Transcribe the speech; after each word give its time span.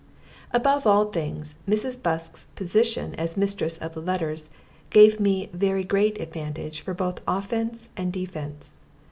Above 0.51 0.87
all 0.87 1.05
things, 1.11 1.59
Mrs. 1.69 2.01
Busk's 2.01 2.47
position, 2.55 3.13
as 3.19 3.37
mistress 3.37 3.77
of 3.77 3.93
the 3.93 4.01
letters, 4.01 4.49
gave 4.89 5.19
me 5.19 5.47
very 5.53 5.83
great 5.83 6.17
advantage 6.19 6.83
both 6.87 7.19
for 7.19 7.23
offense 7.27 7.89
and 7.95 8.11
defense. 8.11 8.73